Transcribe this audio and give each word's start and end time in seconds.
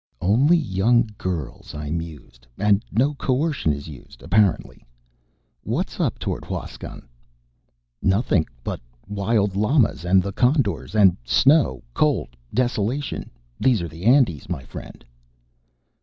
"Only 0.19 0.57
young 0.57 1.11
girls," 1.15 1.75
I 1.75 1.91
mused. 1.91 2.47
"And 2.57 2.83
no 2.91 3.13
coercion 3.13 3.71
is 3.71 3.87
used, 3.87 4.23
apparently. 4.23 4.83
What's 5.63 5.99
up 5.99 6.17
toward 6.17 6.43
Huascan?" 6.43 7.07
"Nothing 8.01 8.47
but 8.63 8.81
wild 9.07 9.55
llamas 9.55 10.03
and 10.03 10.23
the 10.23 10.33
condors. 10.33 10.95
And 10.95 11.17
snow, 11.23 11.83
cold, 11.93 12.35
desolation. 12.51 13.29
These 13.59 13.79
are 13.83 13.87
the 13.87 14.05
Andes, 14.05 14.49
my 14.49 14.63
friend." 14.63 15.05